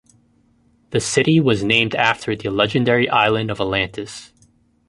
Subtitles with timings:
[0.89, 4.33] The city was named after the legendary island of Atlantis.